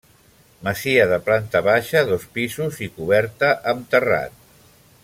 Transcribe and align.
Masia 0.67 1.03
de 1.11 1.19
planta 1.27 1.61
baixa, 1.67 2.03
dos 2.13 2.25
pisos 2.39 2.81
i 2.87 2.91
coberta 2.97 3.53
amb 3.75 3.87
terrat. 3.97 4.43